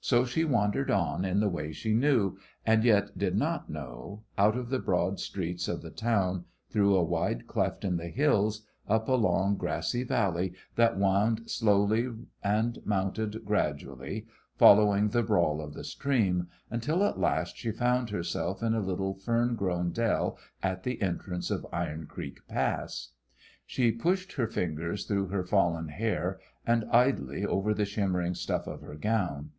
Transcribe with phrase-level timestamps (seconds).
[0.00, 4.56] So she wandered on in the way she knew, and yet did not know, out
[4.56, 9.08] of the broad streets of the town, through a wide cleft in the hills, up
[9.08, 12.08] a long grassy valley that wound slowly
[12.42, 18.62] and mounted gradually, following the brawl of the stream, until at last she found herself
[18.62, 23.10] in a little fern grown dell at the entrance of Iron Creek Pass.
[23.66, 28.80] She pushed her fingers through her fallen hair, and idly over the shimmering stuff of
[28.80, 29.50] her gown.